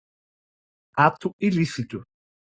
[1.05, 2.01] ato ilícito